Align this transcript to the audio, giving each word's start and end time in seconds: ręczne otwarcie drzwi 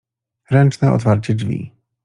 ręczne 0.51 0.93
otwarcie 0.93 1.35
drzwi 1.35 1.71